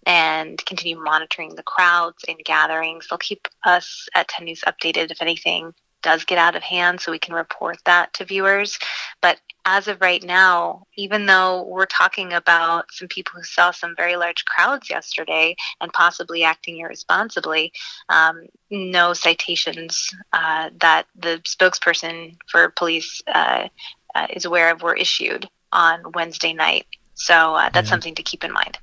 and 0.05 0.65
continue 0.67 1.03
monitoring 1.03 1.55
the 1.55 1.62
crowds 1.62 2.25
and 2.29 2.38
gatherings. 2.45 3.07
They'll 3.09 3.19
keep 3.19 3.49
us 3.65 4.09
at 4.15 4.29
10 4.29 4.45
News 4.45 4.65
updated 4.67 5.11
if 5.11 5.23
anything 5.23 5.75
does 6.03 6.25
get 6.25 6.38
out 6.38 6.55
of 6.55 6.62
hand 6.62 7.00
so 7.00 7.11
we 7.11 7.19
can 7.19 7.35
report 7.35 7.79
that 7.85 8.12
to 8.15 8.25
viewers. 8.25 8.79
But 9.21 9.41
as 9.65 9.88
of 9.88 10.00
right 10.00 10.23
now, 10.23 10.87
even 10.97 11.26
though 11.26 11.65
we're 11.65 11.87
talking 11.87 12.33
about 12.33 12.93
some 12.93 13.09
people 13.09 13.33
who 13.37 13.43
saw 13.43 13.73
some 13.73 13.97
very 13.97 14.15
large 14.15 14.45
crowds 14.45 14.88
yesterday 14.88 15.57
and 15.81 15.93
possibly 15.93 16.45
acting 16.45 16.79
irresponsibly, 16.79 17.73
um, 18.09 18.47
no 18.71 19.15
citations 19.15 20.09
uh, 20.33 20.71
that 20.81 21.07
the 21.17 21.41
spokesperson 21.45 22.37
for 22.49 22.69
police 22.71 23.21
uh, 23.26 23.67
uh, 24.15 24.26
is 24.31 24.45
aware 24.45 24.71
of 24.71 24.83
were 24.83 24.95
issued 24.95 25.49
on 25.73 26.12
Wednesday 26.15 26.53
night. 26.53 26.87
So 27.15 27.57
uh, 27.57 27.71
that's 27.71 27.87
yeah. 27.87 27.91
something 27.91 28.15
to 28.15 28.23
keep 28.23 28.45
in 28.45 28.53
mind. 28.53 28.79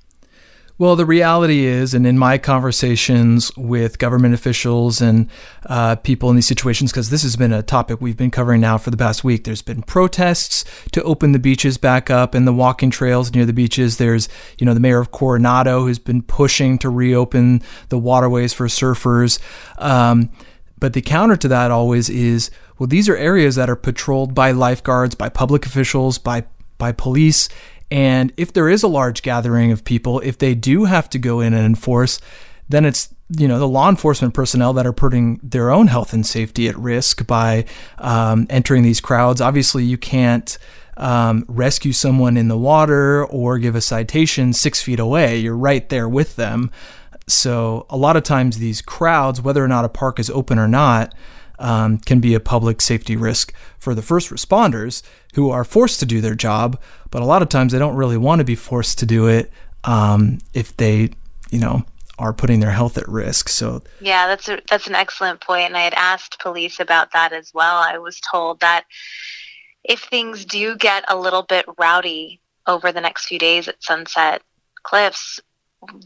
Well, 0.76 0.96
the 0.96 1.06
reality 1.06 1.66
is, 1.66 1.94
and 1.94 2.04
in 2.04 2.18
my 2.18 2.36
conversations 2.36 3.56
with 3.56 4.00
government 4.00 4.34
officials 4.34 5.00
and 5.00 5.30
uh, 5.66 5.94
people 5.94 6.30
in 6.30 6.34
these 6.34 6.48
situations, 6.48 6.90
because 6.90 7.10
this 7.10 7.22
has 7.22 7.36
been 7.36 7.52
a 7.52 7.62
topic 7.62 8.00
we've 8.00 8.16
been 8.16 8.32
covering 8.32 8.60
now 8.60 8.76
for 8.78 8.90
the 8.90 8.96
past 8.96 9.22
week, 9.22 9.44
there's 9.44 9.62
been 9.62 9.82
protests 9.82 10.64
to 10.90 11.00
open 11.04 11.30
the 11.30 11.38
beaches 11.38 11.78
back 11.78 12.10
up 12.10 12.34
and 12.34 12.44
the 12.44 12.52
walking 12.52 12.90
trails 12.90 13.32
near 13.32 13.46
the 13.46 13.52
beaches. 13.52 13.98
There's, 13.98 14.28
you 14.58 14.66
know, 14.66 14.74
the 14.74 14.80
mayor 14.80 14.98
of 14.98 15.12
Coronado 15.12 15.82
who's 15.82 16.00
been 16.00 16.22
pushing 16.22 16.76
to 16.78 16.90
reopen 16.90 17.62
the 17.90 17.98
waterways 17.98 18.52
for 18.52 18.66
surfers. 18.66 19.38
Um, 19.78 20.28
but 20.80 20.92
the 20.92 21.02
counter 21.02 21.36
to 21.36 21.46
that 21.46 21.70
always 21.70 22.10
is, 22.10 22.50
well, 22.80 22.88
these 22.88 23.08
are 23.08 23.16
areas 23.16 23.54
that 23.54 23.70
are 23.70 23.76
patrolled 23.76 24.34
by 24.34 24.50
lifeguards, 24.50 25.14
by 25.14 25.28
public 25.28 25.66
officials, 25.66 26.18
by 26.18 26.46
by 26.78 26.92
police, 26.92 27.48
and 27.94 28.32
if 28.36 28.52
there 28.52 28.68
is 28.68 28.82
a 28.82 28.88
large 28.88 29.22
gathering 29.22 29.70
of 29.70 29.84
people, 29.84 30.18
if 30.18 30.36
they 30.36 30.56
do 30.56 30.86
have 30.86 31.08
to 31.10 31.18
go 31.18 31.38
in 31.38 31.54
and 31.54 31.64
enforce, 31.64 32.20
then 32.68 32.84
it's 32.84 33.14
you 33.28 33.46
know 33.46 33.60
the 33.60 33.68
law 33.68 33.88
enforcement 33.88 34.34
personnel 34.34 34.72
that 34.72 34.84
are 34.84 34.92
putting 34.92 35.38
their 35.44 35.70
own 35.70 35.86
health 35.86 36.12
and 36.12 36.26
safety 36.26 36.66
at 36.66 36.76
risk 36.76 37.24
by 37.24 37.64
um, 37.98 38.48
entering 38.50 38.82
these 38.82 39.00
crowds. 39.00 39.40
Obviously, 39.40 39.84
you 39.84 39.96
can't 39.96 40.58
um, 40.96 41.44
rescue 41.46 41.92
someone 41.92 42.36
in 42.36 42.48
the 42.48 42.58
water 42.58 43.24
or 43.26 43.58
give 43.58 43.76
a 43.76 43.80
citation 43.80 44.52
six 44.52 44.82
feet 44.82 44.98
away. 44.98 45.38
You're 45.38 45.56
right 45.56 45.88
there 45.88 46.08
with 46.08 46.34
them. 46.34 46.72
So 47.28 47.86
a 47.90 47.96
lot 47.96 48.16
of 48.16 48.24
times 48.24 48.58
these 48.58 48.82
crowds, 48.82 49.40
whether 49.40 49.62
or 49.62 49.68
not 49.68 49.84
a 49.84 49.88
park 49.88 50.18
is 50.18 50.30
open 50.30 50.58
or 50.58 50.68
not, 50.68 51.14
um, 51.58 51.98
can 51.98 52.20
be 52.20 52.34
a 52.34 52.40
public 52.40 52.80
safety 52.80 53.16
risk 53.16 53.52
for 53.78 53.94
the 53.94 54.02
first 54.02 54.30
responders 54.30 55.02
who 55.34 55.50
are 55.50 55.64
forced 55.64 56.00
to 56.00 56.06
do 56.06 56.20
their 56.20 56.34
job, 56.34 56.80
but 57.10 57.22
a 57.22 57.26
lot 57.26 57.42
of 57.42 57.48
times 57.48 57.72
they 57.72 57.78
don't 57.78 57.96
really 57.96 58.16
want 58.16 58.40
to 58.40 58.44
be 58.44 58.54
forced 58.54 58.98
to 58.98 59.06
do 59.06 59.26
it 59.26 59.50
um, 59.84 60.38
if 60.52 60.76
they, 60.76 61.10
you 61.50 61.58
know, 61.58 61.84
are 62.18 62.32
putting 62.32 62.60
their 62.60 62.70
health 62.70 62.96
at 62.96 63.08
risk. 63.08 63.48
So 63.48 63.82
yeah, 64.00 64.26
that's 64.26 64.48
a, 64.48 64.60
that's 64.68 64.86
an 64.86 64.94
excellent 64.94 65.40
point, 65.40 65.66
and 65.66 65.76
I 65.76 65.82
had 65.82 65.94
asked 65.94 66.40
police 66.40 66.80
about 66.80 67.12
that 67.12 67.32
as 67.32 67.52
well. 67.52 67.76
I 67.76 67.98
was 67.98 68.20
told 68.20 68.60
that 68.60 68.84
if 69.82 70.00
things 70.00 70.44
do 70.44 70.76
get 70.76 71.04
a 71.08 71.16
little 71.16 71.42
bit 71.42 71.66
rowdy 71.78 72.40
over 72.66 72.92
the 72.92 73.00
next 73.00 73.26
few 73.26 73.38
days 73.38 73.68
at 73.68 73.82
Sunset 73.82 74.42
Cliffs, 74.82 75.40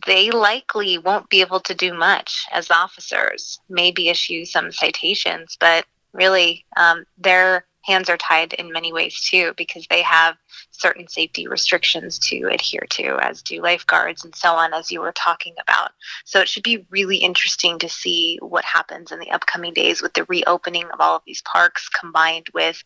they 0.06 0.30
likely 0.30 0.98
won't 0.98 1.28
be 1.28 1.40
able 1.40 1.60
to 1.60 1.74
do 1.74 1.94
much 1.94 2.44
as 2.52 2.70
officers. 2.70 3.60
Maybe 3.68 4.08
issue 4.08 4.44
some 4.44 4.72
citations, 4.72 5.56
but 5.58 5.84
really, 6.12 6.64
um, 6.76 7.04
their 7.16 7.64
hands 7.84 8.10
are 8.10 8.18
tied 8.18 8.52
in 8.54 8.70
many 8.70 8.92
ways 8.92 9.18
too, 9.30 9.54
because 9.56 9.86
they 9.88 10.02
have 10.02 10.36
certain 10.70 11.08
safety 11.08 11.48
restrictions 11.48 12.18
to 12.18 12.48
adhere 12.48 12.86
to, 12.90 13.18
as 13.22 13.42
do 13.42 13.62
lifeguards 13.62 14.24
and 14.24 14.34
so 14.34 14.52
on, 14.52 14.74
as 14.74 14.90
you 14.90 15.00
were 15.00 15.12
talking 15.12 15.54
about. 15.60 15.92
So 16.24 16.40
it 16.40 16.48
should 16.48 16.62
be 16.62 16.86
really 16.90 17.16
interesting 17.16 17.78
to 17.78 17.88
see 17.88 18.38
what 18.42 18.64
happens 18.64 19.10
in 19.10 19.18
the 19.18 19.30
upcoming 19.30 19.72
days 19.72 20.02
with 20.02 20.12
the 20.12 20.24
reopening 20.24 20.84
of 20.92 21.00
all 21.00 21.16
of 21.16 21.22
these 21.26 21.42
parks 21.42 21.88
combined 21.88 22.46
with 22.52 22.82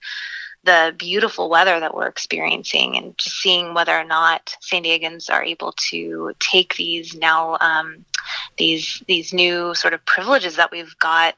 the 0.64 0.94
beautiful 0.96 1.48
weather 1.48 1.80
that 1.80 1.94
we're 1.94 2.06
experiencing 2.06 2.96
and 2.96 3.16
just 3.18 3.36
seeing 3.40 3.74
whether 3.74 3.96
or 3.98 4.04
not 4.04 4.56
San 4.60 4.84
Diegans 4.84 5.30
are 5.30 5.42
able 5.42 5.74
to 5.90 6.32
take 6.38 6.76
these 6.76 7.14
now 7.14 7.56
um, 7.60 8.04
these 8.58 9.02
these 9.08 9.32
new 9.32 9.74
sort 9.74 9.94
of 9.94 10.04
privileges 10.04 10.56
that 10.56 10.70
we've 10.70 10.96
got 10.98 11.34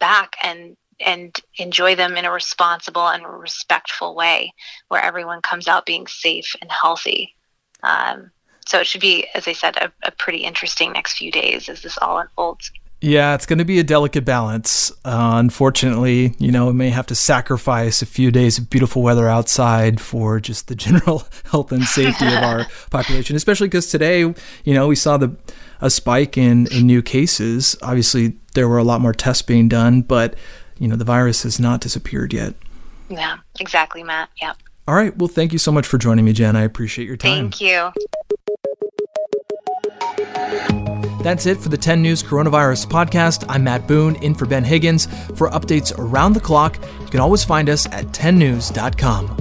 back 0.00 0.36
and 0.42 0.76
and 1.00 1.38
enjoy 1.58 1.94
them 1.94 2.16
in 2.16 2.24
a 2.24 2.30
responsible 2.30 3.08
and 3.08 3.24
respectful 3.26 4.14
way 4.14 4.52
where 4.88 5.02
everyone 5.02 5.40
comes 5.42 5.68
out 5.68 5.86
being 5.86 6.06
safe 6.06 6.56
and 6.60 6.70
healthy. 6.70 7.34
Um, 7.82 8.32
so 8.66 8.80
it 8.80 8.86
should 8.86 9.00
be, 9.00 9.26
as 9.34 9.46
I 9.46 9.52
said, 9.52 9.76
a, 9.76 9.92
a 10.02 10.10
pretty 10.10 10.38
interesting 10.38 10.92
next 10.92 11.16
few 11.16 11.30
days 11.30 11.68
as 11.68 11.82
this 11.82 11.98
all 11.98 12.18
unfolds. 12.18 12.72
Yeah, 13.00 13.34
it's 13.34 13.46
going 13.46 13.60
to 13.60 13.64
be 13.64 13.78
a 13.78 13.84
delicate 13.84 14.24
balance. 14.24 14.90
Uh, 15.04 15.34
unfortunately, 15.34 16.34
you 16.38 16.50
know, 16.50 16.66
we 16.66 16.72
may 16.72 16.90
have 16.90 17.06
to 17.06 17.14
sacrifice 17.14 18.02
a 18.02 18.06
few 18.06 18.32
days 18.32 18.58
of 18.58 18.70
beautiful 18.70 19.02
weather 19.02 19.28
outside 19.28 20.00
for 20.00 20.40
just 20.40 20.66
the 20.66 20.74
general 20.76 21.22
health 21.44 21.70
and 21.70 21.84
safety 21.84 22.26
of 22.26 22.42
our 22.42 22.66
population, 22.90 23.36
especially 23.36 23.68
because 23.68 23.88
today, 23.88 24.20
you 24.20 24.74
know, 24.74 24.88
we 24.88 24.96
saw 24.96 25.16
the 25.16 25.36
a 25.80 25.90
spike 25.90 26.36
in, 26.36 26.66
in 26.72 26.86
new 26.86 27.02
cases. 27.02 27.76
Obviously, 27.82 28.36
there 28.54 28.68
were 28.68 28.78
a 28.78 28.84
lot 28.84 29.00
more 29.00 29.12
tests 29.12 29.42
being 29.42 29.68
done, 29.68 30.02
but, 30.02 30.34
you 30.78 30.88
know, 30.88 30.96
the 30.96 31.04
virus 31.04 31.44
has 31.44 31.60
not 31.60 31.80
disappeared 31.80 32.32
yet. 32.32 32.54
Yeah, 33.08 33.36
exactly, 33.60 34.02
Matt. 34.02 34.28
Yeah. 34.42 34.54
All 34.88 34.94
right. 34.94 35.16
Well, 35.16 35.28
thank 35.28 35.52
you 35.52 35.58
so 35.58 35.70
much 35.70 35.86
for 35.86 35.98
joining 35.98 36.24
me, 36.24 36.32
Jen. 36.32 36.56
I 36.56 36.62
appreciate 36.62 37.06
your 37.06 37.16
time. 37.16 37.50
Thank 37.50 37.60
you. 37.60 37.92
That's 41.22 41.46
it 41.46 41.58
for 41.58 41.68
the 41.68 41.76
10 41.76 42.00
News 42.00 42.22
Coronavirus 42.22 42.86
Podcast. 42.86 43.44
I'm 43.48 43.64
Matt 43.64 43.86
Boone, 43.86 44.16
in 44.16 44.34
for 44.34 44.46
Ben 44.46 44.64
Higgins. 44.64 45.06
For 45.36 45.50
updates 45.50 45.92
around 45.98 46.32
the 46.32 46.40
clock, 46.40 46.78
you 47.00 47.08
can 47.08 47.20
always 47.20 47.44
find 47.44 47.68
us 47.68 47.86
at 47.86 48.06
10news.com. 48.06 49.36